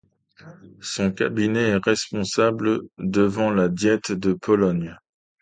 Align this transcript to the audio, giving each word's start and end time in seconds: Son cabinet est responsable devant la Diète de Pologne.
Son 0.81 1.11
cabinet 1.11 1.67
est 1.69 1.77
responsable 1.85 2.79
devant 2.97 3.51
la 3.51 3.69
Diète 3.69 4.11
de 4.11 4.33
Pologne. 4.33 4.97